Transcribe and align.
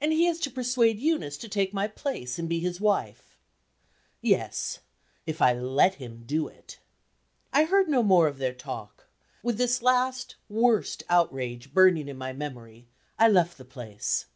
And 0.00 0.12
he 0.12 0.28
is 0.28 0.38
to 0.42 0.50
persuade 0.52 1.00
Eunice 1.00 1.36
to 1.38 1.48
take 1.48 1.74
my 1.74 1.88
place, 1.88 2.38
and 2.38 2.48
be 2.48 2.60
his 2.60 2.80
wife. 2.80 3.36
Yes! 4.22 4.78
if 5.26 5.42
I 5.42 5.52
let 5.54 5.94
him 5.96 6.22
do 6.24 6.46
it. 6.46 6.78
I 7.52 7.64
heard 7.64 7.88
no 7.88 8.04
more 8.04 8.28
of 8.28 8.38
their 8.38 8.54
talk. 8.54 9.06
With 9.42 9.58
that 9.58 9.82
last, 9.82 10.36
worst 10.48 11.02
outrage 11.08 11.74
burning 11.74 12.06
in 12.08 12.16
my 12.16 12.32
memory, 12.32 12.86
I 13.18 13.28
left 13.28 13.58
the 13.58 13.64
place. 13.64 14.26